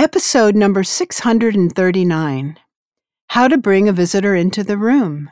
Episode 0.00 0.54
number 0.54 0.84
639 0.84 2.56
How 3.30 3.48
to 3.48 3.58
Bring 3.58 3.88
a 3.88 3.92
Visitor 3.92 4.36
into 4.36 4.62
the 4.62 4.78
Room. 4.78 5.28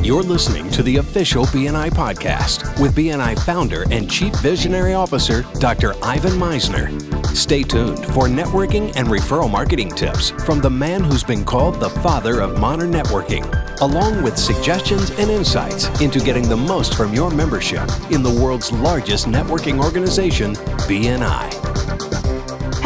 You're 0.00 0.22
listening 0.22 0.70
to 0.70 0.84
the 0.84 0.98
official 0.98 1.44
BNI 1.46 1.90
podcast 1.90 2.80
with 2.80 2.94
BNI 2.94 3.36
founder 3.44 3.84
and 3.90 4.08
chief 4.08 4.32
visionary 4.36 4.94
officer, 4.94 5.44
Dr. 5.58 5.94
Ivan 6.04 6.34
Misner. 6.34 6.88
Stay 7.34 7.64
tuned 7.64 7.98
for 8.14 8.28
networking 8.28 8.92
and 8.94 9.08
referral 9.08 9.50
marketing 9.50 9.90
tips 9.90 10.30
from 10.30 10.60
the 10.60 10.70
man 10.70 11.02
who's 11.02 11.24
been 11.24 11.44
called 11.44 11.80
the 11.80 11.90
father 11.90 12.40
of 12.40 12.60
modern 12.60 12.92
networking, 12.92 13.44
along 13.80 14.22
with 14.22 14.38
suggestions 14.38 15.10
and 15.18 15.32
insights 15.32 15.88
into 16.00 16.20
getting 16.20 16.48
the 16.48 16.56
most 16.56 16.94
from 16.96 17.12
your 17.12 17.32
membership 17.32 17.90
in 18.12 18.22
the 18.22 18.38
world's 18.40 18.70
largest 18.70 19.26
networking 19.26 19.82
organization, 19.82 20.54
BNI. 20.86 21.67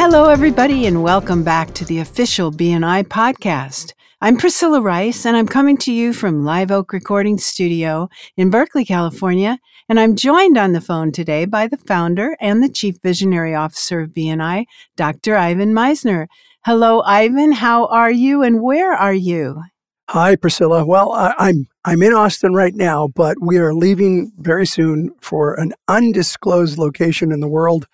Hello, 0.05 0.29
everybody, 0.29 0.87
and 0.87 1.05
welcome 1.05 1.45
back 1.45 1.73
to 1.75 1.85
the 1.85 2.01
official 2.01 2.51
BNI 2.51 3.05
podcast. 3.05 3.93
I'm 4.21 4.37
Priscilla 4.37 4.81
Rice, 4.81 5.25
and 5.25 5.37
I'm 5.37 5.47
coming 5.47 5.77
to 5.77 5.93
you 5.93 6.13
from 6.13 6.45
Live 6.45 6.73
Oak 6.73 6.93
Recording 6.93 7.39
Studio 7.39 8.09
in 8.37 8.51
Berkeley, 8.51 8.85
California. 8.85 9.61
And 9.89 10.01
I'm 10.01 10.17
joined 10.17 10.59
on 10.59 10.73
the 10.73 10.81
phone 10.81 11.13
today 11.13 11.45
by 11.45 11.69
the 11.69 11.77
founder 11.77 12.37
and 12.41 12.61
the 12.61 12.69
chief 12.69 12.97
visionary 13.01 13.55
officer 13.55 14.01
of 14.01 14.11
BNI, 14.11 14.65
Dr. 14.97 15.37
Ivan 15.37 15.73
Misner. 15.73 16.27
Hello, 16.65 17.03
Ivan. 17.03 17.53
How 17.53 17.87
are 17.87 18.11
you, 18.11 18.43
and 18.43 18.61
where 18.61 18.93
are 18.93 19.15
you? 19.15 19.63
Hi, 20.09 20.37
Priscilla. 20.37 20.85
Well, 20.85 21.13
I, 21.13 21.35
I'm 21.39 21.69
I'm 21.85 22.03
in 22.03 22.13
Austin 22.13 22.53
right 22.53 22.75
now, 22.75 23.09
but 23.09 23.39
we 23.41 23.59
are 23.59 23.73
leaving 23.73 24.33
very 24.39 24.67
soon 24.67 25.15
for 25.21 25.55
an 25.55 25.73
undisclosed 25.89 26.77
location 26.77 27.33
in 27.33 27.41
the 27.41 27.49
world 27.49 27.87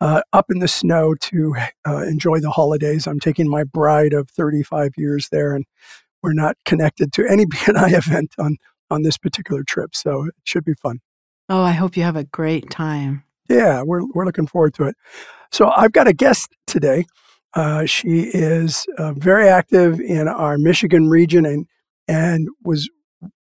uh, 0.00 0.22
up 0.32 0.46
in 0.50 0.60
the 0.60 0.68
snow 0.68 1.14
to 1.14 1.56
uh, 1.86 2.02
enjoy 2.02 2.38
the 2.38 2.50
holidays. 2.50 3.06
I'm 3.06 3.18
taking 3.18 3.48
my 3.48 3.64
bride 3.64 4.12
of 4.12 4.30
35 4.30 4.92
years 4.96 5.28
there, 5.30 5.54
and 5.54 5.64
we're 6.22 6.32
not 6.32 6.56
connected 6.64 7.12
to 7.14 7.26
any 7.26 7.44
BNI 7.46 7.94
event 7.94 8.34
on 8.38 8.56
on 8.90 9.02
this 9.02 9.18
particular 9.18 9.64
trip, 9.64 9.94
so 9.94 10.26
it 10.26 10.34
should 10.44 10.64
be 10.64 10.74
fun. 10.74 11.00
Oh, 11.48 11.62
I 11.62 11.72
hope 11.72 11.96
you 11.96 12.04
have 12.04 12.16
a 12.16 12.24
great 12.24 12.70
time. 12.70 13.24
Yeah, 13.48 13.82
we're 13.82 14.02
we're 14.14 14.26
looking 14.26 14.46
forward 14.46 14.74
to 14.74 14.84
it. 14.84 14.96
So 15.50 15.70
I've 15.70 15.92
got 15.92 16.06
a 16.06 16.12
guest 16.12 16.54
today. 16.66 17.06
Uh, 17.54 17.84
she 17.86 18.30
is 18.32 18.86
uh, 18.98 19.12
very 19.12 19.48
active 19.48 20.00
in 20.00 20.26
our 20.26 20.58
Michigan 20.58 21.08
region 21.08 21.46
and 21.46 21.66
and 22.08 22.48
was 22.64 22.88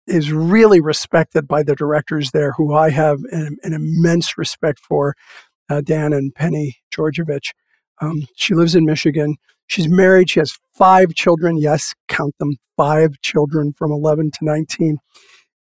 is 0.06 0.32
really 0.32 0.80
respected 0.80 1.48
by 1.48 1.62
the 1.62 1.74
directors 1.74 2.30
there, 2.30 2.52
who 2.52 2.74
I 2.74 2.90
have 2.90 3.18
an, 3.32 3.56
an 3.64 3.72
immense 3.72 4.38
respect 4.38 4.78
for 4.78 5.14
uh, 5.68 5.80
Dan 5.80 6.12
and 6.12 6.34
Penny 6.34 6.76
Georgievich. 6.94 7.52
Um, 8.00 8.26
she 8.36 8.54
lives 8.54 8.74
in 8.74 8.84
Michigan. 8.84 9.36
She's 9.66 9.88
married. 9.88 10.30
She 10.30 10.38
has 10.38 10.56
five 10.74 11.14
children. 11.14 11.58
Yes, 11.58 11.92
count 12.08 12.34
them 12.38 12.56
five 12.76 13.20
children 13.20 13.72
from 13.72 13.90
11 13.90 14.30
to 14.32 14.38
19. 14.42 14.98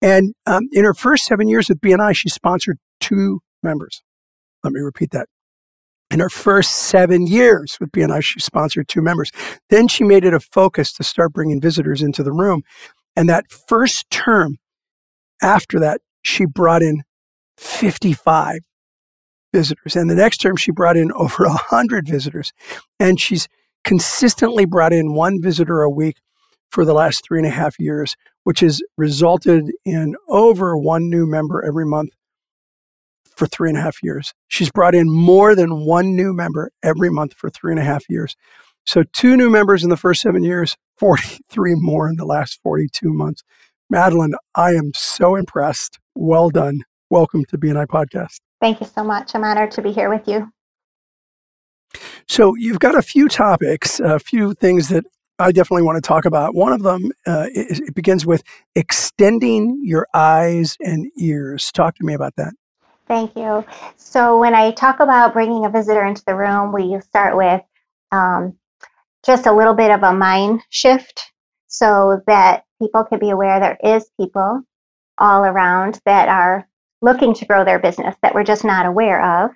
And 0.01 0.33
um, 0.45 0.67
in 0.73 0.83
her 0.83 0.93
first 0.93 1.25
seven 1.25 1.47
years 1.47 1.69
with 1.69 1.79
BNI, 1.79 2.15
she 2.15 2.27
sponsored 2.27 2.79
two 2.99 3.39
members. 3.61 4.03
Let 4.63 4.73
me 4.73 4.81
repeat 4.81 5.11
that. 5.11 5.29
In 6.13 6.19
her 6.19 6.29
first 6.29 6.75
seven 6.75 7.25
years 7.25 7.75
with 7.79 7.91
BNI, 7.91 8.23
she 8.23 8.39
sponsored 8.39 8.87
two 8.87 9.01
members. 9.01 9.31
Then 9.71 9.87
she 9.87 10.03
made 10.03 10.23
it 10.23 10.35
a 10.35 10.39
focus 10.39 10.93
to 10.93 11.03
start 11.03 11.33
bringing 11.33 11.59
visitors 11.59 12.03
into 12.03 12.21
the 12.21 12.31
room. 12.31 12.61
And 13.15 13.27
that 13.29 13.51
first 13.51 14.11
term 14.11 14.59
after 15.41 15.79
that, 15.79 16.01
she 16.21 16.45
brought 16.45 16.83
in 16.83 17.01
55 17.57 18.59
visitors. 19.51 19.95
And 19.95 20.07
the 20.07 20.13
next 20.13 20.37
term, 20.37 20.55
she 20.55 20.71
brought 20.71 20.97
in 20.97 21.11
over 21.13 21.45
100 21.47 22.07
visitors. 22.07 22.53
And 22.99 23.19
she's 23.19 23.47
consistently 23.83 24.65
brought 24.65 24.93
in 24.93 25.15
one 25.15 25.41
visitor 25.41 25.81
a 25.81 25.89
week 25.89 26.17
for 26.69 26.85
the 26.85 26.93
last 26.93 27.25
three 27.25 27.39
and 27.39 27.47
a 27.47 27.51
half 27.51 27.79
years, 27.79 28.15
which 28.43 28.59
has 28.59 28.83
resulted 28.99 29.71
in 29.83 30.15
over 30.27 30.77
one 30.77 31.09
new 31.09 31.25
member 31.25 31.65
every 31.65 31.87
month 31.87 32.11
for 33.35 33.47
three 33.47 33.69
and 33.69 33.77
a 33.77 33.81
half 33.81 34.01
years. 34.03 34.33
She's 34.47 34.71
brought 34.71 34.95
in 34.95 35.11
more 35.11 35.55
than 35.55 35.85
one 35.85 36.15
new 36.15 36.33
member 36.33 36.71
every 36.81 37.09
month 37.09 37.33
for 37.33 37.49
three 37.49 37.71
and 37.71 37.79
a 37.79 37.83
half 37.83 38.03
years. 38.09 38.35
So, 38.85 39.03
two 39.03 39.37
new 39.37 39.49
members 39.49 39.83
in 39.83 39.89
the 39.89 39.97
first 39.97 40.21
seven 40.21 40.43
years, 40.43 40.75
43 40.97 41.75
more 41.75 42.09
in 42.09 42.15
the 42.17 42.25
last 42.25 42.59
42 42.63 43.13
months. 43.13 43.43
Madeline, 43.89 44.33
I 44.55 44.71
am 44.71 44.91
so 44.95 45.35
impressed. 45.35 45.99
Well 46.15 46.49
done. 46.49 46.81
Welcome 47.09 47.45
to 47.45 47.57
BNI 47.57 47.87
Podcast. 47.87 48.39
Thank 48.61 48.81
you 48.81 48.87
so 48.87 49.03
much. 49.03 49.35
I'm 49.35 49.43
honored 49.43 49.71
to 49.71 49.81
be 49.81 49.91
here 49.91 50.09
with 50.09 50.27
you. 50.27 50.51
So, 52.27 52.55
you've 52.55 52.79
got 52.79 52.95
a 52.95 53.01
few 53.01 53.29
topics, 53.29 53.99
a 53.99 54.19
few 54.19 54.53
things 54.53 54.89
that 54.89 55.05
I 55.39 55.51
definitely 55.51 55.83
want 55.83 56.01
to 56.03 56.07
talk 56.07 56.25
about. 56.25 56.53
One 56.53 56.73
of 56.73 56.83
them 56.83 57.11
uh, 57.25 57.47
it, 57.53 57.79
it 57.79 57.95
begins 57.95 58.25
with 58.25 58.43
extending 58.75 59.81
your 59.83 60.07
eyes 60.13 60.77
and 60.79 61.09
ears. 61.17 61.71
Talk 61.71 61.95
to 61.95 62.05
me 62.05 62.13
about 62.13 62.35
that. 62.37 62.53
Thank 63.07 63.35
you. 63.35 63.65
So, 63.97 64.39
when 64.39 64.55
I 64.55 64.71
talk 64.71 64.99
about 64.99 65.33
bringing 65.33 65.65
a 65.65 65.69
visitor 65.69 66.05
into 66.05 66.23
the 66.25 66.35
room, 66.35 66.71
we 66.71 66.99
start 67.01 67.35
with 67.35 67.61
um, 68.11 68.57
just 69.25 69.45
a 69.45 69.53
little 69.53 69.73
bit 69.73 69.91
of 69.91 70.03
a 70.03 70.13
mind 70.13 70.61
shift 70.69 71.21
so 71.67 72.21
that 72.27 72.63
people 72.81 73.03
can 73.03 73.19
be 73.19 73.29
aware 73.29 73.59
there 73.59 73.77
is 73.83 74.09
people 74.19 74.61
all 75.17 75.43
around 75.43 75.99
that 76.05 76.29
are 76.29 76.67
looking 77.01 77.33
to 77.33 77.45
grow 77.45 77.65
their 77.65 77.79
business 77.79 78.15
that 78.21 78.33
we're 78.33 78.43
just 78.43 78.63
not 78.63 78.85
aware 78.85 79.43
of. 79.43 79.51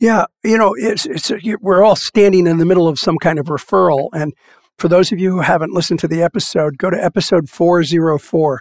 Yeah, 0.00 0.26
you 0.42 0.58
know, 0.58 0.74
it's 0.76 1.06
it's 1.06 1.30
we're 1.60 1.84
all 1.84 1.96
standing 1.96 2.46
in 2.46 2.58
the 2.58 2.66
middle 2.66 2.88
of 2.88 2.98
some 2.98 3.16
kind 3.18 3.38
of 3.38 3.46
referral, 3.46 4.08
and 4.12 4.34
for 4.76 4.88
those 4.88 5.12
of 5.12 5.20
you 5.20 5.30
who 5.30 5.40
haven't 5.40 5.72
listened 5.72 6.00
to 6.00 6.08
the 6.08 6.22
episode, 6.22 6.78
go 6.78 6.90
to 6.90 7.02
episode 7.02 7.48
four 7.48 7.84
zero 7.84 8.18
four, 8.18 8.60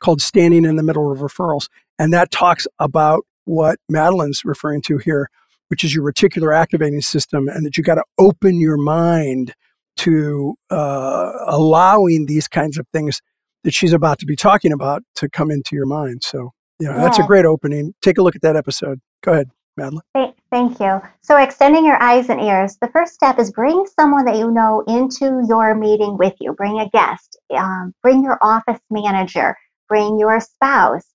called 0.00 0.20
"Standing 0.20 0.64
in 0.64 0.76
the 0.76 0.82
Middle 0.82 1.10
of 1.10 1.20
Referrals," 1.20 1.68
and 1.98 2.12
that 2.12 2.30
talks 2.30 2.66
about 2.78 3.24
what 3.44 3.78
Madeline's 3.88 4.42
referring 4.44 4.82
to 4.82 4.98
here, 4.98 5.30
which 5.68 5.84
is 5.84 5.94
your 5.94 6.04
reticular 6.04 6.56
activating 6.56 7.00
system, 7.00 7.48
and 7.48 7.64
that 7.64 7.76
you 7.76 7.84
got 7.84 7.96
to 7.96 8.04
open 8.18 8.60
your 8.60 8.76
mind 8.76 9.54
to 9.96 10.54
uh, 10.70 11.32
allowing 11.46 12.26
these 12.26 12.48
kinds 12.48 12.78
of 12.78 12.86
things 12.92 13.20
that 13.62 13.72
she's 13.72 13.92
about 13.92 14.18
to 14.18 14.26
be 14.26 14.36
talking 14.36 14.72
about 14.72 15.02
to 15.16 15.28
come 15.28 15.50
into 15.50 15.74
your 15.74 15.86
mind. 15.86 16.22
So 16.22 16.50
yeah, 16.80 16.96
that's 16.96 17.18
a 17.18 17.22
great 17.22 17.44
opening. 17.44 17.94
Take 18.02 18.18
a 18.18 18.22
look 18.22 18.36
at 18.36 18.42
that 18.42 18.56
episode. 18.56 19.00
Go 19.22 19.32
ahead, 19.32 19.50
Madeline. 19.76 20.02
Thank 20.50 20.78
you. 20.80 21.00
So, 21.20 21.36
extending 21.36 21.84
your 21.84 22.00
eyes 22.00 22.28
and 22.28 22.40
ears, 22.40 22.76
the 22.80 22.88
first 22.88 23.14
step 23.14 23.38
is 23.38 23.50
bring 23.50 23.86
someone 23.98 24.24
that 24.26 24.36
you 24.36 24.50
know 24.50 24.84
into 24.86 25.44
your 25.48 25.74
meeting 25.74 26.16
with 26.16 26.34
you. 26.40 26.52
Bring 26.52 26.78
a 26.78 26.88
guest, 26.90 27.38
um, 27.56 27.94
bring 28.02 28.22
your 28.22 28.38
office 28.40 28.80
manager, 28.90 29.56
bring 29.88 30.18
your 30.18 30.40
spouse, 30.40 31.06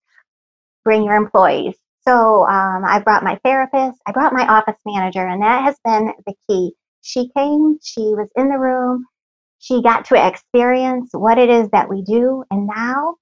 bring 0.84 1.03
your 1.03 1.16
employees. 1.16 1.75
So, 2.09 2.47
um, 2.47 2.86
I 2.86 3.02
brought 3.06 3.24
my 3.24 3.40
therapist, 3.46 4.02
I 4.08 4.14
brought 4.14 4.34
my 4.34 4.47
office 4.47 4.80
manager, 4.86 5.28
and 5.28 5.44
that 5.44 5.64
has 5.64 5.78
been 5.86 6.14
the 6.25 6.34
key. 6.50 6.74
She 7.02 7.30
came, 7.38 7.78
she 7.84 8.02
was 8.02 8.30
in 8.36 8.50
the 8.50 8.59
room, 8.59 9.06
she 9.59 9.84
got 9.84 10.06
to 10.06 10.28
experience 10.28 11.12
what 11.14 11.38
it 11.38 11.50
is 11.52 11.69
that 11.72 11.90
we 11.90 12.03
do, 12.03 12.44
and 12.52 12.68
now 12.68 13.18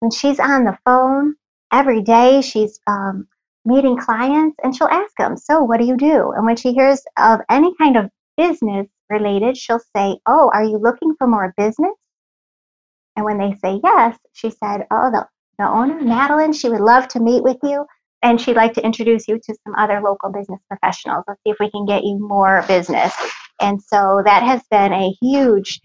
when 0.00 0.10
she's 0.12 0.40
on 0.40 0.64
the 0.64 0.78
phone, 0.84 1.36
every 1.72 2.02
day 2.02 2.42
she's 2.42 2.80
um, 2.86 3.28
meeting 3.64 3.98
clients 3.98 4.56
and 4.62 4.76
she'll 4.76 4.88
ask 4.88 5.12
them, 5.18 5.36
So, 5.36 5.62
what 5.64 5.80
do 5.80 5.86
you 5.86 5.96
do? 5.96 6.32
And 6.36 6.46
when 6.46 6.56
she 6.56 6.72
hears 6.72 7.02
of 7.18 7.40
any 7.50 7.74
kind 7.76 7.96
of 7.96 8.10
business 8.36 8.88
related, 9.10 9.56
she'll 9.56 9.80
say, 9.96 10.18
Oh, 10.26 10.50
are 10.54 10.64
you 10.64 10.78
looking 10.78 11.14
for 11.18 11.26
more 11.26 11.54
business? 11.56 11.94
And 13.16 13.24
when 13.24 13.38
they 13.38 13.54
say 13.62 13.80
yes, 13.82 14.18
she 14.32 14.50
said, 14.50 14.86
Oh, 14.90 15.10
the, 15.12 15.26
the 15.58 15.68
owner, 15.68 16.00
Madeline, 16.00 16.52
she 16.52 16.68
would 16.68 16.80
love 16.80 17.08
to 17.08 17.20
meet 17.20 17.42
with 17.42 17.58
you 17.64 17.86
and 18.22 18.40
she'd 18.40 18.56
like 18.56 18.74
to 18.74 18.84
introduce 18.84 19.28
you 19.28 19.38
to 19.38 19.54
some 19.64 19.74
other 19.76 20.00
local 20.00 20.30
business 20.30 20.60
professionals. 20.68 21.24
Let's 21.28 21.40
see 21.44 21.50
if 21.50 21.56
we 21.60 21.70
can 21.70 21.86
get 21.86 22.04
you 22.04 22.18
more 22.18 22.64
business. 22.66 23.14
And 23.60 23.82
so 23.82 24.22
that 24.24 24.42
has 24.42 24.62
been 24.70 24.92
a 24.92 25.10
huge 25.20 25.80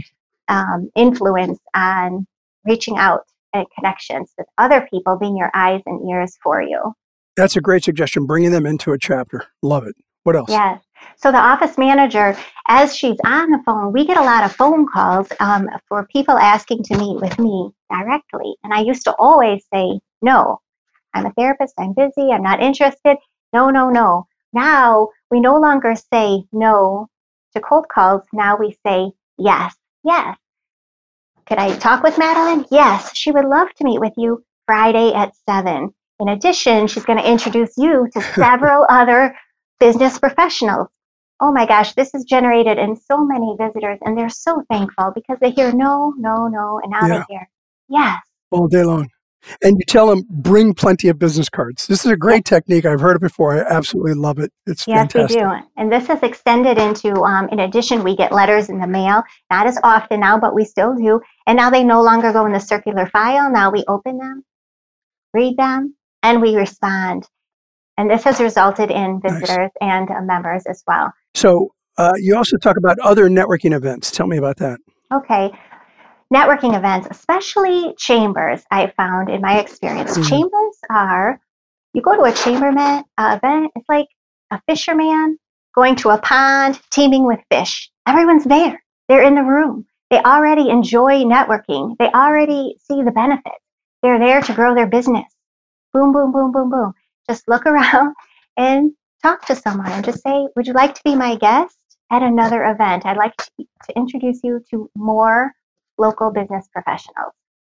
um, 0.47 0.89
influence 0.95 1.59
on 1.73 2.27
reaching 2.65 2.97
out 2.97 3.21
and 3.53 3.65
connections 3.75 4.31
with 4.37 4.47
other 4.57 4.87
people 4.89 5.17
being 5.17 5.37
your 5.37 5.51
eyes 5.53 5.81
and 5.85 6.09
ears 6.09 6.37
for 6.41 6.61
you. 6.61 6.93
That's 7.35 7.55
a 7.55 7.61
great 7.61 7.83
suggestion, 7.83 8.25
bringing 8.25 8.51
them 8.51 8.65
into 8.65 8.91
a 8.91 8.97
chapter. 8.97 9.45
Love 9.61 9.85
it. 9.85 9.95
What 10.23 10.35
else? 10.35 10.49
Yes. 10.49 10.81
So 11.17 11.31
the 11.31 11.37
office 11.37 11.77
manager, 11.77 12.37
as 12.67 12.95
she's 12.95 13.17
on 13.25 13.51
the 13.51 13.59
phone, 13.65 13.91
we 13.91 14.05
get 14.05 14.17
a 14.17 14.21
lot 14.21 14.43
of 14.43 14.55
phone 14.55 14.87
calls 14.87 15.27
um, 15.39 15.69
for 15.87 16.07
people 16.07 16.37
asking 16.37 16.83
to 16.83 16.97
meet 16.97 17.19
with 17.19 17.37
me 17.39 17.71
directly. 17.91 18.55
And 18.63 18.73
I 18.73 18.81
used 18.81 19.03
to 19.03 19.15
always 19.19 19.63
say, 19.73 19.99
no, 20.21 20.59
I'm 21.13 21.25
a 21.25 21.33
therapist, 21.33 21.73
I'm 21.77 21.93
busy, 21.93 22.31
I'm 22.31 22.43
not 22.43 22.61
interested. 22.61 23.17
No, 23.53 23.69
no, 23.69 23.89
no. 23.89 24.27
Now 24.53 25.09
we 25.31 25.39
no 25.39 25.57
longer 25.57 25.95
say 25.95 26.43
no 26.51 27.07
to 27.55 27.61
cold 27.61 27.87
calls. 27.89 28.23
Now 28.33 28.57
we 28.57 28.77
say 28.85 29.11
yes, 29.37 29.75
yes. 30.03 30.37
Could 31.45 31.57
I 31.57 31.75
talk 31.77 32.03
with 32.03 32.17
Madeline? 32.17 32.65
Yes, 32.71 33.15
she 33.15 33.31
would 33.31 33.45
love 33.45 33.67
to 33.75 33.83
meet 33.83 33.99
with 33.99 34.13
you 34.17 34.43
Friday 34.65 35.13
at 35.13 35.33
7. 35.49 35.93
In 36.19 36.29
addition, 36.29 36.87
she's 36.87 37.03
going 37.05 37.19
to 37.19 37.29
introduce 37.29 37.73
you 37.77 38.07
to 38.13 38.21
several 38.35 38.85
other 38.89 39.35
business 39.79 40.17
professionals. 40.19 40.87
oh 41.41 41.51
my 41.51 41.65
gosh, 41.65 41.93
this 41.93 42.13
is 42.15 42.23
generated 42.23 42.77
in 42.77 42.95
so 42.95 43.17
many 43.25 43.55
visitors, 43.59 43.99
and 44.03 44.17
they're 44.17 44.29
so 44.29 44.63
thankful 44.71 45.11
because 45.13 45.37
they 45.41 45.51
hear 45.51 45.73
no, 45.73 46.13
no, 46.17 46.47
no, 46.47 46.79
and 46.81 46.91
now 46.91 47.05
Yeah. 47.05 47.23
they 47.27 47.33
hear 47.33 47.49
yes. 47.89 48.19
all 48.51 48.67
day 48.69 48.83
long. 48.83 49.09
And 49.61 49.77
you 49.77 49.85
tell 49.87 50.07
them, 50.07 50.23
bring 50.29 50.73
plenty 50.73 51.07
of 51.09 51.19
business 51.19 51.49
cards. 51.49 51.87
This 51.87 52.05
is 52.05 52.11
a 52.11 52.17
great 52.17 52.45
technique. 52.45 52.85
I've 52.85 53.01
heard 53.01 53.15
it 53.15 53.21
before. 53.21 53.55
I 53.55 53.61
absolutely 53.69 54.13
love 54.13 54.39
it. 54.39 54.51
It's 54.65 54.87
Yes, 54.87 55.11
fantastic. 55.11 55.41
we 55.41 55.43
do. 55.43 55.51
And 55.77 55.91
this 55.91 56.07
has 56.07 56.21
extended 56.23 56.77
into, 56.77 57.13
um, 57.23 57.49
in 57.49 57.59
addition, 57.59 58.03
we 58.03 58.15
get 58.15 58.31
letters 58.31 58.69
in 58.69 58.79
the 58.79 58.87
mail, 58.87 59.23
not 59.51 59.67
as 59.67 59.77
often 59.83 60.19
now, 60.21 60.37
but 60.39 60.55
we 60.55 60.63
still 60.65 60.95
do. 60.95 61.19
And 61.47 61.57
now 61.57 61.69
they 61.69 61.83
no 61.83 62.01
longer 62.01 62.31
go 62.31 62.45
in 62.45 62.53
the 62.53 62.59
circular 62.59 63.05
file. 63.07 63.51
Now 63.51 63.69
we 63.69 63.83
open 63.87 64.17
them, 64.17 64.43
read 65.33 65.57
them, 65.57 65.95
and 66.21 66.41
we 66.41 66.55
respond. 66.55 67.27
And 67.97 68.09
this 68.09 68.23
has 68.23 68.39
resulted 68.39 68.89
in 68.91 69.19
Nice. 69.23 69.33
visitors 69.33 69.71
and 69.81 70.09
uh, 70.09 70.21
members 70.21 70.65
as 70.65 70.83
well. 70.87 71.13
So 71.35 71.73
uh, 71.97 72.13
you 72.17 72.35
also 72.35 72.57
talk 72.57 72.77
about 72.77 72.97
other 72.99 73.29
networking 73.29 73.75
events. 73.75 74.09
Tell 74.09 74.25
me 74.25 74.37
about 74.37 74.57
that. 74.57 74.79
Okay. 75.13 75.51
Networking 76.31 76.75
events, 76.75 77.07
especially 77.09 77.93
chambers, 77.97 78.63
I 78.71 78.87
found 78.97 79.29
in 79.29 79.41
my 79.41 79.59
experience. 79.59 80.17
Mhm. 80.17 80.29
Chambers 80.29 80.77
are, 80.89 81.39
you 81.93 82.01
go 82.01 82.15
to 82.15 82.23
a 82.23 82.31
chamberman 82.31 83.03
uh, 83.17 83.39
event, 83.41 83.71
it's 83.75 83.87
like 83.89 84.07
a 84.51 84.61
fisherman 84.67 85.37
going 85.75 85.95
to 85.97 86.09
a 86.09 86.17
pond, 86.19 86.79
teeming 86.91 87.25
with 87.25 87.39
fish. 87.51 87.89
Everyone's 88.07 88.43
there. 88.43 88.83
They're 89.09 89.23
in 89.23 89.35
the 89.35 89.43
room. 89.43 89.85
They 90.09 90.19
already 90.19 90.69
enjoy 90.69 91.23
networking. 91.23 91.97
They 91.97 92.09
already 92.11 92.75
see 92.79 93.01
the 93.01 93.11
benefits. 93.11 93.57
They're 94.03 94.19
there 94.19 94.41
to 94.41 94.53
grow 94.53 94.75
their 94.75 94.87
business. 94.87 95.25
Boom, 95.93 96.11
boom, 96.11 96.31
boom, 96.31 96.51
boom, 96.51 96.69
boom. 96.69 96.93
Just 97.29 97.47
look 97.47 97.65
around 97.67 98.13
and 98.57 98.91
talk 99.23 99.45
to 99.47 99.55
someone 99.55 99.91
and 99.91 100.05
just 100.05 100.21
say, 100.21 100.47
Would 100.55 100.67
you 100.67 100.73
like 100.73 100.93
to 100.95 101.01
be 101.03 101.15
my 101.15 101.35
guest 101.35 101.75
at 102.11 102.21
another 102.21 102.63
event? 102.65 103.05
I'd 103.05 103.17
like 103.17 103.35
to, 103.37 103.49
to 103.57 103.95
introduce 103.95 104.41
you 104.43 104.63
to 104.69 104.89
more 104.95 105.53
local 105.97 106.31
business 106.31 106.67
professionals. 106.73 107.33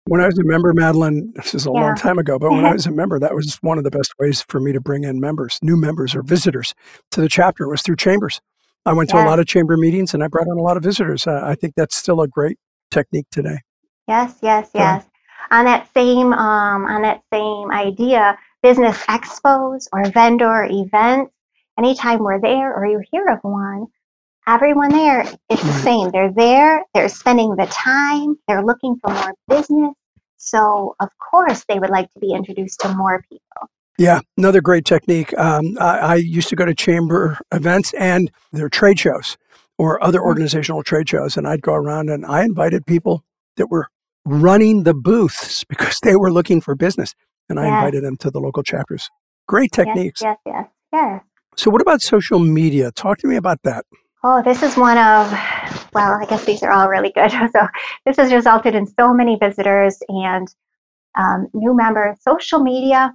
When 0.08 0.22
I 0.22 0.28
was 0.28 0.38
a 0.38 0.44
member, 0.44 0.72
Madeline, 0.74 1.34
this 1.36 1.56
is 1.56 1.66
a 1.66 1.72
Yeah. 1.72 1.82
long 1.82 1.96
time 1.96 2.20
ago, 2.20 2.38
but 2.38 2.52
when 2.52 2.64
I 2.66 2.74
was 2.74 2.86
a 2.86 2.92
member, 2.92 3.20
that 3.20 3.34
was 3.34 3.56
one 3.62 3.78
of 3.80 3.84
the 3.84 3.92
best 3.92 4.14
ways 4.20 4.44
for 4.48 4.60
me 4.60 4.72
to 4.72 4.80
bring 4.80 5.04
in 5.04 5.20
members, 5.20 5.58
new 5.64 5.76
members 5.76 6.14
or 6.14 6.22
visitors 6.22 6.76
to 7.12 7.22
the 7.22 7.30
chapter 7.30 7.68
was 7.68 7.82
through 7.82 7.96
chambers. 7.96 8.40
I 8.86 8.94
went 8.94 9.10
to 9.10 9.18
a 9.18 9.26
lot 9.26 9.40
of 9.40 9.48
chamber 9.48 9.78
meetings 9.78 10.14
and 10.14 10.24
I 10.24 10.28
brought 10.28 10.46
in 10.46 10.60
a 10.60 10.62
lot 10.62 10.78
of 10.78 10.84
visitors. 10.84 11.26
Uh, 11.26 11.42
I 11.44 11.56
think 11.56 11.74
that's 11.76 11.96
still 11.96 12.22
a 12.22 12.28
great 12.28 12.60
technique 12.92 13.26
today. 13.32 13.58
Yes, 14.08 14.38
yes, 14.44 14.70
yes. 14.76 15.04
On 15.50 15.66
that 15.66 15.90
same 15.96 16.34
um, 16.34 16.86
on 16.86 17.02
that 17.02 17.24
same 17.34 17.72
idea, 17.72 18.38
business 18.62 18.98
expos 19.06 19.88
or 19.92 20.06
vendor 20.12 20.68
events. 20.70 21.32
Anytime 21.80 22.20
we're 22.20 22.40
there 22.40 22.74
or 22.76 22.86
you 22.86 23.02
hear 23.12 23.26
of 23.28 23.40
one, 23.42 23.88
everyone 24.48 24.90
there 24.90 25.22
is 25.22 25.62
the 25.62 25.74
same. 25.82 26.10
They're 26.12 26.32
there. 26.32 26.84
They're 26.94 27.10
spending 27.10 27.56
the 27.56 27.66
time. 27.68 28.36
They're 28.48 28.64
looking 28.64 28.98
for 29.04 29.12
more 29.14 29.34
business. 29.48 29.94
So 30.38 30.96
of 31.00 31.10
course 31.18 31.64
they 31.68 31.80
would 31.80 31.90
like 31.90 32.12
to 32.14 32.20
be 32.20 32.32
introduced 32.34 32.80
to 32.82 32.94
more 32.96 33.24
people. 33.30 33.70
Yeah, 33.98 34.20
another 34.38 34.62
great 34.62 34.86
technique. 34.86 35.36
Um, 35.38 35.78
I, 35.80 35.98
I 36.00 36.16
used 36.16 36.50
to 36.50 36.56
go 36.56 36.66
to 36.66 36.74
chamber 36.76 37.40
events 37.54 37.94
and 37.94 38.30
their 38.52 38.70
trade 38.70 39.00
shows 39.00 39.38
or 39.78 40.04
other 40.04 40.20
Mhm. 40.20 40.26
organizational 40.26 40.84
trade 40.84 41.08
shows, 41.10 41.38
and 41.38 41.48
I'd 41.48 41.62
go 41.62 41.74
around 41.74 42.10
and 42.10 42.26
I 42.26 42.44
invited 42.44 42.86
people 42.86 43.24
that 43.58 43.68
were 43.70 43.88
running 44.26 44.84
the 44.84 44.94
booths 44.94 45.64
because 45.70 46.00
they 46.04 46.16
were 46.16 46.32
looking 46.32 46.60
for 46.62 46.76
business, 46.76 47.14
and 47.50 47.60
I 47.60 47.68
Yes. 47.68 47.78
invited 47.80 48.04
them 48.04 48.18
to 48.18 48.30
the 48.32 48.40
local 48.40 48.64
chapters. 48.64 49.10
Great 49.48 49.72
techniques. 49.72 50.22
Yes, 50.22 50.38
yes, 50.46 50.56
yes, 50.56 50.70
yes. 50.94 51.22
So, 51.56 51.72
what 51.72 51.82
about 51.82 52.02
social 52.02 52.40
media? 52.40 52.92
Talk 52.92 53.18
to 53.20 53.28
me 53.28 53.38
about 53.38 53.60
that. 53.64 53.86
Oh, 54.28 54.42
this 54.42 54.64
is 54.64 54.76
one 54.76 54.98
of, 54.98 55.32
well, 55.94 56.20
I 56.20 56.26
guess 56.28 56.46
these 56.46 56.64
are 56.64 56.72
all 56.72 56.90
really 56.90 57.12
good. 57.12 57.32
So, 57.54 57.68
this 58.08 58.18
has 58.18 58.34
resulted 58.34 58.74
in 58.74 58.88
so 58.88 59.14
many 59.14 59.38
visitors 59.38 60.00
and 60.10 60.48
um, 61.16 61.48
new 61.54 61.76
members. 61.76 62.18
Social 62.24 62.60
media, 62.60 63.14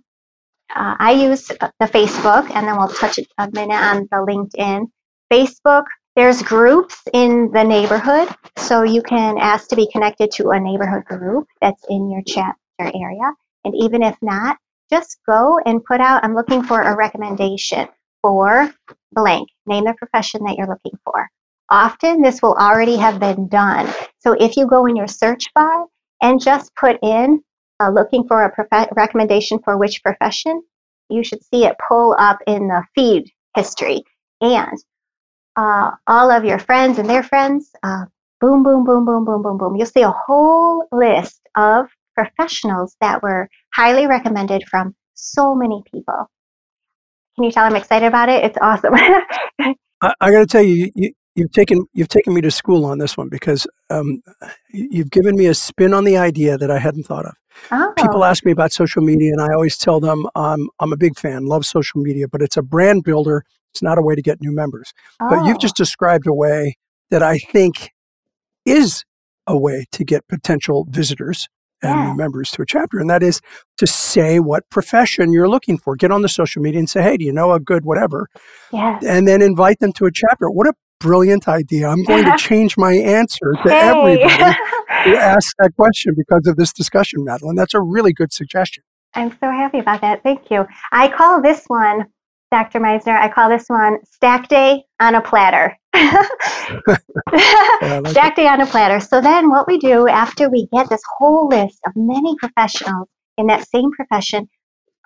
uh, 0.73 0.95
I 1.01 1.11
use 1.11 1.49
the 1.49 1.73
Facebook, 1.81 2.49
and 2.55 2.65
then 2.65 2.79
we'll 2.79 2.87
touch 2.87 3.19
a 3.39 3.51
minute 3.53 3.75
on 3.75 4.07
the 4.13 4.19
LinkedIn. 4.19 4.87
Facebook, 5.33 5.87
there's 6.15 6.43
groups 6.43 7.03
in 7.13 7.51
the 7.51 7.65
neighborhood, 7.65 8.29
so 8.57 8.85
you 8.85 9.03
can 9.03 9.37
ask 9.37 9.69
to 9.71 9.77
be 9.77 9.91
connected 9.91 10.31
to 10.35 10.51
a 10.51 10.61
neighborhood 10.61 11.05
group 11.07 11.49
that's 11.61 11.85
in 11.89 12.09
your 12.09 12.23
chapter 12.25 12.57
area. 12.79 13.33
And 13.65 13.75
even 13.75 14.05
if 14.05 14.17
not, 14.23 14.59
just 14.93 15.19
go 15.27 15.59
and 15.67 15.85
put 15.85 16.01
out, 16.01 16.23
I'm 16.23 16.37
looking 16.37 16.63
for 16.63 16.81
a 16.81 16.97
recommendation 16.97 17.89
for 18.23 18.73
blank. 19.13 19.49
Name 19.67 19.85
the 19.85 19.95
profession 19.95 20.45
that 20.45 20.57
you're 20.57 20.67
looking 20.67 20.99
for. 21.05 21.29
Often 21.71 22.23
this 22.23 22.43
will 22.43 22.55
already 22.55 22.97
have 22.97 23.21
been 23.21 23.49
done. 23.49 23.89
So 24.19 24.33
if 24.33 24.57
you 24.57 24.67
go 24.67 24.87
in 24.87 24.97
your 24.97 25.07
search 25.07 25.47
bar 25.55 25.87
and 26.21 26.41
just 26.41 26.75
put 26.75 26.99
in 27.03 27.43
uh, 27.81 27.91
looking 27.91 28.27
for 28.27 28.45
a 28.45 28.51
prof- 28.51 28.89
recommendation 28.97 29.61
for 29.65 29.79
which 29.79 30.03
profession, 30.03 30.63
you 31.09 31.25
should 31.25 31.43
see 31.45 31.65
it 31.65 31.77
pull 31.89 32.17
up 32.19 32.39
in 32.47 32.69
the 32.69 32.85
feed 32.95 33.31
history. 33.57 34.03
And 34.41 34.79
uh, 35.57 35.93
all 36.07 36.31
of 36.31 36.45
your 36.45 36.59
friends 36.59 36.99
and 36.99 37.09
their 37.09 37.23
friends, 37.23 37.71
uh, 37.83 38.05
boom, 38.41 38.63
boom, 38.63 38.85
boom, 38.85 39.05
boom, 39.05 39.25
boom, 39.25 39.43
boom, 39.43 39.59
boom. 39.59 39.77
You'll 39.77 39.87
see 39.87 40.03
a 40.03 40.11
whole 40.11 40.87
list 40.93 41.41
of 41.57 41.87
professionals 42.15 42.97
that 43.01 43.23
were 43.23 43.49
highly 43.75 44.07
recommended 44.07 44.65
from 44.69 44.95
so 45.15 45.55
many 45.55 45.83
people. 45.93 46.29
Can 47.41 47.47
you 47.47 47.53
tell 47.53 47.65
I'm 47.65 47.75
excited 47.75 48.05
about 48.05 48.29
it? 48.29 48.45
It's 48.45 48.59
awesome. 48.61 48.93
I, 50.03 50.13
I 50.21 50.31
got 50.31 50.41
to 50.41 50.47
tell 50.47 50.61
you, 50.63 50.91
you, 50.95 51.13
you've 51.35 51.53
taken 51.53 51.87
you've 51.95 52.09
taken 52.09 52.35
me 52.35 52.43
to 52.43 52.51
school 52.51 52.85
on 52.85 52.99
this 52.99 53.17
one 53.17 53.31
because 53.31 53.67
um, 53.89 54.21
you- 54.69 54.89
you've 54.91 55.11
given 55.11 55.37
me 55.37 55.47
a 55.47 55.55
spin 55.55 55.95
on 55.95 56.05
the 56.05 56.19
idea 56.19 56.59
that 56.59 56.71
I 56.71 56.79
hadn't 56.79 57.05
thought 57.05 57.25
of. 57.25 57.33
oh, 57.73 57.95
People 57.97 58.25
ask 58.25 58.45
me 58.45 58.53
about 58.53 58.73
social 58.73 59.01
media, 59.01 59.33
and 59.33 59.41
I 59.41 59.55
always 59.55 59.79
tell 59.79 60.01
them 60.01 60.27
um, 60.35 60.69
I'm 60.81 60.93
a 60.93 60.99
big 60.99 61.19
fan, 61.19 61.47
love 61.47 61.65
social 61.65 62.03
media, 62.03 62.29
but 62.29 62.43
it's 62.43 62.59
a 62.59 62.63
brand 62.63 63.05
builder. 63.05 63.43
It's 63.73 63.83
not 63.83 63.97
a 63.97 64.03
way 64.03 64.15
to 64.15 64.21
get 64.21 64.43
new 64.43 64.53
members. 64.53 64.93
But 65.19 65.47
you've 65.47 65.57
oh, 65.57 65.61
just 65.61 65.77
described 65.77 66.27
a 66.27 66.35
way 66.35 66.77
that 67.11 67.23
I 67.23 67.39
think 67.39 67.93
is 68.67 69.07
a 69.47 69.57
way 69.57 69.87
to 69.93 70.05
get 70.05 70.29
potential 70.29 70.87
visitors 70.91 71.49
and 71.83 71.99
Yeah. 71.99 72.15
members 72.15 72.51
to 72.53 72.63
a 72.63 72.67
chapter, 72.67 72.99
and 72.99 73.09
that 73.11 73.23
is 73.23 73.41
to 73.79 73.87
say 73.87 74.39
what 74.41 74.69
profession 74.71 75.33
you're 75.33 75.49
looking 75.49 75.79
for. 75.79 75.97
Get 75.97 76.11
on 76.11 76.23
the 76.23 76.29
social 76.29 76.63
media 76.63 76.79
and 76.79 76.89
say, 76.91 77.03
"Hey, 77.03 77.17
do 77.17 77.25
you 77.25 77.33
know 77.33 77.53
a 77.53 77.61
good 77.61 77.85
whatever?" 77.85 78.29
yes. 78.73 79.03
and 79.07 79.27
then 79.27 79.43
invite 79.43 79.79
them 79.81 79.93
to 79.95 80.07
a 80.07 80.11
chapter. 80.13 80.51
What 80.51 80.67
a 80.67 80.75
brilliant 81.01 81.49
idea. 81.49 81.89
I'm 81.89 82.05
going 82.05 82.25
to 82.25 82.37
change 82.39 82.77
my 82.77 82.93
answer 82.93 83.55
to 83.65 83.71
Hey. 83.71 84.21
everybody 84.23 84.23
who 85.05 85.17
asks 85.17 85.53
that 85.59 85.75
question 85.77 86.15
because 86.17 86.47
of 86.47 86.57
this 86.57 86.73
discussion, 86.73 87.25
Madeline. 87.25 87.57
That's 87.57 87.73
a 87.75 87.81
really 87.81 88.13
good 88.13 88.33
suggestion. 88.33 88.85
I'm 89.15 89.31
so 89.41 89.51
happy 89.51 89.79
about 89.79 90.03
that. 90.03 90.23
Thank 90.23 90.51
you. 90.51 90.67
I 90.93 91.09
call 91.09 91.41
this 91.43 91.65
one, 91.67 92.05
Dr. 92.51 92.81
Misner, 92.81 93.17
I 93.17 93.29
call 93.29 93.49
this 93.49 93.67
one 93.69 93.99
Stack 94.05 94.49
Day 94.49 94.85
on 94.99 95.15
a 95.15 95.21
Platter. 95.21 95.77
Like 96.83 98.09
Stack 98.09 98.37
Day 98.37 98.47
on 98.47 98.61
a 98.61 98.67
Platter. 98.67 99.01
So 99.01 99.21
then 99.21 99.51
what 99.51 99.67
we 99.67 99.79
do 99.79 100.09
after 100.09 100.51
we 100.51 100.69
get 100.73 100.89
this 100.89 101.03
whole 101.19 101.49
list 101.49 101.79
of 101.87 101.93
many 101.97 102.37
professionals 102.37 103.09
in 103.37 103.47
that 103.47 103.69
same 103.69 103.91
profession, 103.93 104.49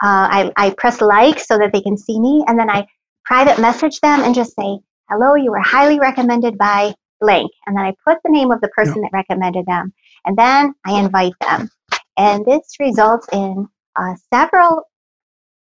uh, 0.02 0.28
I, 0.30 0.52
I 0.56 0.70
press 0.76 1.00
like 1.00 1.38
so 1.38 1.58
that 1.58 1.72
they 1.72 1.80
can 1.80 1.96
see 1.96 2.18
me, 2.20 2.44
and 2.46 2.58
then 2.58 2.68
I 2.70 2.86
private 3.24 3.60
message 3.60 4.00
them 4.00 4.22
and 4.22 4.34
just 4.34 4.54
say, 4.58 4.78
hello, 5.10 5.34
you 5.34 5.50
were 5.50 5.60
highly 5.60 5.98
recommended 6.00 6.58
by 6.58 6.94
blank. 7.20 7.50
And 7.66 7.76
then 7.76 7.84
I 7.84 7.94
put 8.06 8.18
the 8.24 8.30
name 8.30 8.50
of 8.50 8.60
the 8.60 8.68
person 8.68 9.00
that 9.02 9.10
recommended 9.12 9.66
them, 9.66 9.92
and 10.24 10.36
then 10.36 10.74
I 10.84 10.98
invite 10.98 11.34
them. 11.40 11.70
And 12.16 12.44
this 12.44 12.76
results 12.80 13.28
in 13.32 13.68
uh, 13.96 14.14
several 14.32 14.82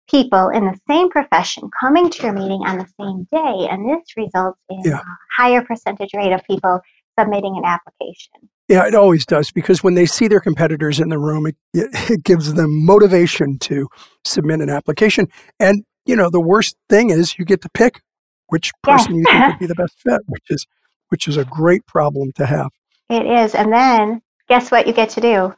people 0.09 0.49
in 0.49 0.65
the 0.65 0.77
same 0.89 1.09
profession 1.09 1.69
coming 1.79 2.09
to 2.09 2.23
your 2.23 2.33
meeting 2.33 2.61
on 2.65 2.77
the 2.77 2.87
same 2.99 3.27
day, 3.31 3.67
and 3.69 3.89
this 3.89 4.03
results 4.17 4.59
in 4.69 4.81
Yeah. 4.83 4.99
a 4.99 5.03
higher 5.41 5.63
percentage 5.63 6.11
rate 6.13 6.31
of 6.31 6.43
people 6.45 6.79
submitting 7.19 7.55
an 7.57 7.65
application. 7.65 8.49
Yeah, 8.67 8.87
it 8.87 8.95
always 8.95 9.25
does 9.25 9.51
because 9.51 9.83
when 9.83 9.93
they 9.93 10.05
see 10.05 10.27
their 10.27 10.39
competitors 10.39 10.99
in 10.99 11.09
the 11.09 11.19
room, 11.19 11.45
it, 11.45 11.55
it 11.73 11.89
gives 12.23 12.53
them 12.55 12.85
motivation 12.85 13.59
to 13.59 13.87
submit 14.23 14.59
an 14.61 14.69
application. 14.69 15.27
And, 15.59 15.83
you 16.05 16.15
know, 16.15 16.29
the 16.29 16.41
worst 16.41 16.75
thing 16.89 17.09
is 17.11 17.37
you 17.37 17.45
get 17.45 17.61
to 17.61 17.69
pick 17.69 18.01
which 18.47 18.71
person 18.83 19.15
you 19.15 19.23
think 19.25 19.47
would 19.47 19.59
be 19.59 19.65
the 19.67 19.75
best 19.75 19.99
fit, 20.01 20.21
which 20.27 20.43
is 20.49 20.65
which 21.09 21.27
is 21.27 21.37
a 21.37 21.45
great 21.45 21.85
problem 21.85 22.31
to 22.35 22.45
have. 22.45 22.69
It 23.07 23.23
is, 23.27 23.53
and 23.53 23.71
then 23.71 24.23
guess 24.49 24.71
what 24.71 24.87
you 24.87 24.93
get 24.93 25.11
to 25.11 25.21
do? 25.21 25.53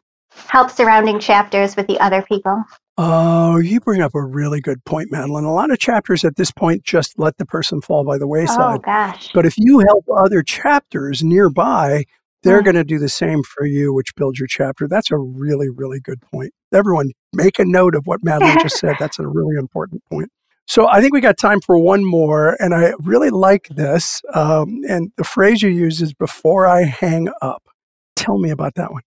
Help 0.47 0.69
surrounding 0.71 1.19
chapters 1.19 1.75
with 1.75 1.87
the 1.87 1.99
other 1.99 2.21
people. 2.21 2.63
Oh, 2.97 3.57
you 3.57 3.79
bring 3.79 4.01
up 4.01 4.15
a 4.15 4.23
really 4.23 4.59
good 4.59 4.83
point, 4.85 5.11
Madeline. 5.11 5.43
A 5.43 5.53
lot 5.53 5.69
of 5.71 5.77
chapters 5.77 6.23
at 6.25 6.35
this 6.35 6.51
point 6.51 6.83
just 6.83 7.19
let 7.19 7.37
the 7.37 7.45
person 7.45 7.79
fall 7.81 8.03
by 8.03 8.17
the 8.17 8.27
wayside. 8.27 8.77
Oh 8.77 8.79
gosh. 8.79 9.29
But 9.33 9.45
if 9.45 9.53
you 9.57 9.79
help 9.79 10.05
other 10.15 10.41
chapters 10.41 11.23
nearby, 11.23 12.05
they're 12.43 12.61
Mm. 12.61 12.65
going 12.65 12.75
to 12.75 12.83
do 12.83 12.97
the 12.97 13.09
same 13.09 13.43
for 13.43 13.65
you, 13.65 13.93
which 13.93 14.15
builds 14.15 14.39
your 14.39 14.47
chapter. 14.47 14.87
That's 14.87 15.11
a 15.11 15.17
really, 15.17 15.69
really 15.69 15.99
good 15.99 16.21
point. 16.21 16.53
Everyone, 16.73 17.11
make 17.33 17.59
a 17.59 17.65
note 17.65 17.93
of 17.93 18.07
what 18.07 18.23
Madeline 18.23 18.59
just 18.61 18.79
said. 18.79 18.95
That's 18.99 19.19
a 19.19 19.27
really 19.27 19.57
important 19.57 20.03
point. 20.11 20.29
So 20.65 20.87
I 20.87 20.99
think 20.99 21.13
we 21.13 21.21
got 21.21 21.37
time 21.37 21.61
for 21.61 21.77
one 21.77 22.03
more, 22.03 22.57
and 22.59 22.73
I 22.73 22.93
really 22.99 23.29
like 23.29 23.67
this. 23.69 24.21
Um, 24.33 24.81
and 24.89 25.11
the 25.17 25.23
phrase 25.23 25.61
you 25.61 25.69
use 25.69 26.01
is 26.01 26.13
"before 26.13 26.67
I 26.67 26.83
hang 26.83 27.29
up." 27.41 27.63
Tell 28.15 28.37
me 28.37 28.49
about 28.49 28.75
that 28.75 28.91
one. 28.91 29.03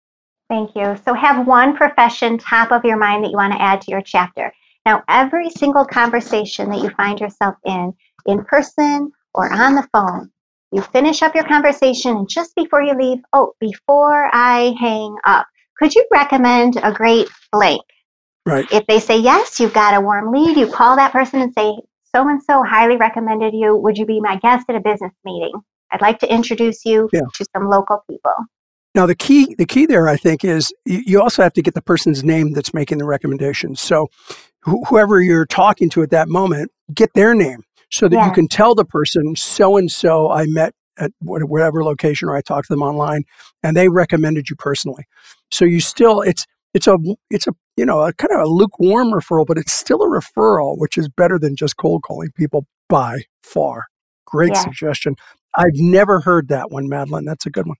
Thank 0.48 0.76
you. 0.76 0.96
So 1.04 1.14
have 1.14 1.46
one 1.46 1.76
profession 1.76 2.38
top 2.38 2.70
of 2.70 2.84
your 2.84 2.98
mind 2.98 3.24
that 3.24 3.30
you 3.30 3.36
want 3.36 3.52
to 3.54 3.62
add 3.62 3.80
to 3.82 3.90
your 3.90 4.02
chapter. 4.02 4.52
Now, 4.84 5.02
every 5.08 5.48
single 5.50 5.86
conversation 5.86 6.68
that 6.70 6.82
you 6.82 6.90
find 6.90 7.18
yourself 7.18 7.56
in, 7.64 7.94
in 8.26 8.44
person 8.44 9.10
or 9.32 9.50
on 9.52 9.74
the 9.74 9.88
phone, 9.92 10.30
you 10.70 10.82
finish 10.82 11.22
up 11.22 11.34
your 11.34 11.44
conversation, 11.44 12.16
and 12.16 12.28
just 12.28 12.54
before 12.56 12.82
you 12.82 12.94
leave, 12.98 13.18
oh, 13.32 13.52
before 13.60 14.28
I 14.32 14.74
hang 14.78 15.16
up, 15.24 15.46
could 15.78 15.94
you 15.94 16.04
recommend 16.10 16.78
a 16.82 16.92
great 16.92 17.28
blank? 17.52 17.82
Right. 18.44 18.66
If 18.70 18.86
they 18.86 19.00
say 19.00 19.18
yes, 19.18 19.58
you've 19.58 19.72
got 19.72 19.94
a 19.94 20.00
warm 20.00 20.32
lead. 20.32 20.56
You 20.56 20.66
call 20.66 20.96
that 20.96 21.12
person 21.12 21.40
and 21.40 21.52
say, 21.54 21.74
so 22.14 22.28
and 22.28 22.42
so 22.42 22.62
highly 22.62 22.96
recommended 22.96 23.54
you. 23.54 23.76
Would 23.76 23.96
you 23.96 24.04
be 24.04 24.20
my 24.20 24.36
guest 24.36 24.66
at 24.68 24.76
a 24.76 24.80
business 24.80 25.12
meeting? 25.24 25.52
I'd 25.90 26.02
like 26.02 26.18
to 26.18 26.32
introduce 26.32 26.84
you 26.84 27.08
yeah. 27.12 27.20
to 27.34 27.46
some 27.54 27.68
local 27.70 28.02
people. 28.10 28.34
Now 28.94 29.06
the 29.06 29.14
key, 29.14 29.54
the 29.58 29.66
key 29.66 29.86
there, 29.86 30.08
I 30.08 30.16
think, 30.16 30.44
is 30.44 30.72
you 30.84 31.20
also 31.20 31.42
have 31.42 31.52
to 31.54 31.62
get 31.62 31.74
the 31.74 31.82
person's 31.82 32.22
name 32.22 32.52
that's 32.52 32.72
making 32.72 32.98
the 32.98 33.04
recommendation. 33.04 33.74
So, 33.74 34.08
wh- 34.66 34.86
whoever 34.88 35.20
you're 35.20 35.46
talking 35.46 35.90
to 35.90 36.02
at 36.02 36.10
that 36.10 36.28
moment, 36.28 36.70
get 36.94 37.12
their 37.14 37.34
name 37.34 37.64
so 37.90 38.08
that 38.08 38.16
yeah. 38.16 38.26
you 38.26 38.32
can 38.32 38.48
tell 38.48 38.74
the 38.74 38.84
person, 38.84 39.36
so 39.36 39.76
and 39.76 39.90
so, 39.90 40.30
I 40.30 40.46
met 40.46 40.74
at 40.98 41.10
whatever 41.20 41.82
location, 41.82 42.28
or 42.28 42.36
I 42.36 42.40
talked 42.40 42.68
to 42.68 42.72
them 42.72 42.82
online, 42.82 43.24
and 43.62 43.76
they 43.76 43.88
recommended 43.88 44.48
you 44.48 44.56
personally. 44.56 45.04
So 45.50 45.64
you 45.64 45.80
still, 45.80 46.20
it's 46.20 46.46
it's 46.72 46.86
a 46.86 46.98
it's 47.30 47.46
a 47.46 47.52
you 47.76 47.84
know 47.84 48.02
a 48.02 48.12
kind 48.12 48.32
of 48.32 48.40
a 48.40 48.48
lukewarm 48.48 49.08
referral, 49.08 49.46
but 49.46 49.58
it's 49.58 49.72
still 49.72 50.02
a 50.02 50.08
referral, 50.08 50.78
which 50.78 50.96
is 50.98 51.08
better 51.08 51.38
than 51.38 51.56
just 51.56 51.76
cold 51.76 52.02
calling 52.02 52.30
people 52.36 52.66
by 52.88 53.22
far. 53.42 53.86
Great 54.26 54.52
yeah. 54.54 54.62
suggestion. 54.62 55.16
I've 55.56 55.74
never 55.74 56.20
heard 56.20 56.48
that 56.48 56.70
one, 56.70 56.88
Madeline. 56.88 57.24
That's 57.24 57.46
a 57.46 57.50
good 57.50 57.66
one. 57.66 57.76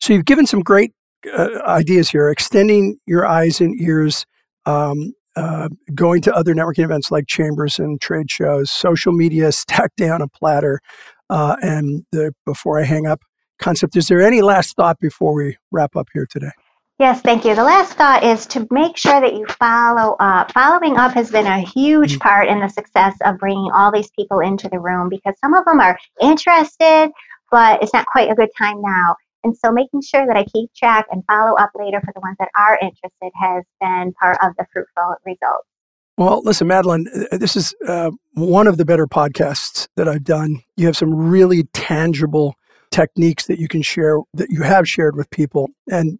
So 0.00 0.12
you've 0.12 0.24
given 0.24 0.46
some 0.46 0.60
great 0.60 0.92
uh, 1.32 1.60
ideas 1.66 2.10
here, 2.10 2.30
extending 2.30 2.98
your 3.06 3.26
eyes 3.26 3.60
and 3.60 3.78
ears, 3.80 4.24
um, 4.66 5.12
uh, 5.36 5.68
going 5.94 6.22
to 6.22 6.34
other 6.34 6.54
networking 6.54 6.84
events 6.84 7.10
like 7.10 7.26
chambers 7.26 7.78
and 7.78 8.00
trade 8.00 8.30
shows, 8.30 8.70
social 8.70 9.12
media 9.12 9.52
stacked 9.52 9.96
down 9.96 10.22
a 10.22 10.28
platter, 10.28 10.80
uh, 11.28 11.56
and 11.62 12.04
the 12.12 12.32
before 12.46 12.80
I 12.80 12.84
hang 12.84 13.06
up 13.06 13.20
concept. 13.58 13.96
Is 13.96 14.08
there 14.08 14.22
any 14.22 14.42
last 14.42 14.74
thought 14.74 14.98
before 15.00 15.34
we 15.34 15.56
wrap 15.70 15.94
up 15.96 16.08
here 16.12 16.26
today? 16.28 16.50
Yes, 16.98 17.22
thank 17.22 17.46
you. 17.46 17.54
The 17.54 17.64
last 17.64 17.94
thought 17.94 18.22
is 18.22 18.46
to 18.48 18.66
make 18.70 18.98
sure 18.98 19.20
that 19.22 19.34
you 19.34 19.46
follow 19.58 20.16
up. 20.20 20.52
Following 20.52 20.98
up 20.98 21.12
has 21.12 21.30
been 21.30 21.46
a 21.46 21.60
huge 21.60 22.12
mm-hmm. 22.12 22.18
part 22.18 22.48
in 22.48 22.60
the 22.60 22.68
success 22.68 23.16
of 23.24 23.38
bringing 23.38 23.70
all 23.72 23.90
these 23.90 24.10
people 24.10 24.40
into 24.40 24.68
the 24.68 24.78
room 24.78 25.08
because 25.08 25.34
some 25.40 25.54
of 25.54 25.64
them 25.64 25.80
are 25.80 25.98
interested, 26.20 27.10
but 27.50 27.82
it's 27.82 27.94
not 27.94 28.04
quite 28.04 28.30
a 28.30 28.34
good 28.34 28.50
time 28.58 28.82
now. 28.82 29.16
And 29.42 29.56
so 29.56 29.72
making 29.72 30.02
sure 30.02 30.26
that 30.26 30.36
I 30.36 30.44
keep 30.44 30.72
track 30.74 31.06
and 31.10 31.24
follow 31.26 31.56
up 31.56 31.70
later 31.74 32.00
for 32.00 32.12
the 32.14 32.20
ones 32.20 32.36
that 32.38 32.50
are 32.56 32.78
interested 32.82 33.30
has 33.34 33.64
been 33.80 34.12
part 34.20 34.38
of 34.42 34.52
the 34.58 34.66
fruitful 34.72 35.14
results. 35.24 35.66
Well, 36.18 36.42
listen, 36.44 36.66
Madeline, 36.66 37.06
uh, 37.32 37.38
this 37.38 37.56
is 37.56 37.74
uh, 37.88 38.10
one 38.34 38.66
of 38.66 38.76
the 38.76 38.84
better 38.84 39.06
podcasts 39.06 39.88
that 39.96 40.06
I've 40.06 40.24
done. 40.24 40.60
You 40.76 40.86
have 40.86 40.96
some 40.96 41.14
really 41.14 41.64
tangible 41.72 42.54
techniques 42.90 43.46
that 43.46 43.58
you 43.58 43.68
can 43.68 43.80
share, 43.80 44.18
that 44.34 44.50
you 44.50 44.62
have 44.62 44.86
shared 44.86 45.16
with 45.16 45.30
people, 45.30 45.68
and 45.90 46.18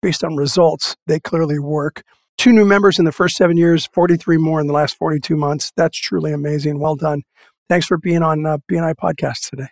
based 0.00 0.24
on 0.24 0.36
results, 0.36 0.96
they 1.06 1.20
clearly 1.20 1.58
work. 1.58 2.02
Two 2.38 2.52
new 2.52 2.64
members 2.64 2.98
in 2.98 3.04
the 3.04 3.12
first 3.12 3.36
seven 3.36 3.56
years, 3.56 3.86
43 3.92 4.38
more 4.38 4.60
in 4.60 4.66
the 4.66 4.72
last 4.72 4.96
42 4.96 5.36
months. 5.36 5.72
That's 5.76 5.98
truly 5.98 6.32
amazing. 6.32 6.80
Well 6.80 6.96
done. 6.96 7.22
Thanks 7.68 7.86
for 7.86 7.98
being 7.98 8.22
on 8.22 8.46
uh, 8.46 8.58
BNI 8.70 8.94
Podcast 8.94 9.50
today. 9.50 9.68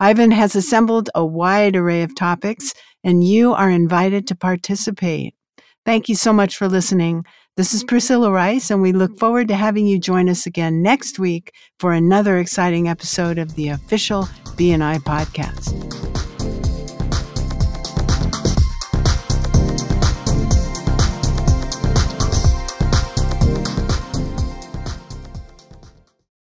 Ivan 0.00 0.30
has 0.30 0.54
assembled 0.54 1.10
a 1.14 1.26
wide 1.26 1.74
array 1.74 2.02
of 2.02 2.14
topics, 2.14 2.72
and 3.02 3.24
you 3.24 3.52
are 3.52 3.70
invited 3.70 4.26
to 4.28 4.36
participate. 4.36 5.34
Thank 5.84 6.08
you 6.08 6.14
so 6.14 6.32
much 6.32 6.56
for 6.56 6.68
listening. 6.68 7.24
This 7.56 7.74
is 7.74 7.82
Priscilla 7.82 8.30
Rice, 8.30 8.70
and 8.70 8.80
we 8.80 8.92
look 8.92 9.18
forward 9.18 9.48
to 9.48 9.56
having 9.56 9.88
you 9.88 9.98
join 9.98 10.28
us 10.28 10.46
again 10.46 10.82
next 10.82 11.18
week 11.18 11.52
for 11.80 11.92
another 11.92 12.38
exciting 12.38 12.88
episode 12.88 13.38
of 13.38 13.56
the 13.56 13.68
official 13.68 14.24
BNI 14.56 14.98
podcast. 14.98 16.27